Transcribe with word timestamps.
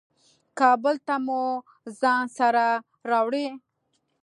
کابل 0.59 0.95
ته 1.07 1.15
مو 1.25 1.41
ځان 1.99 2.23
سره 2.37 2.63
راوړې. 3.09 3.47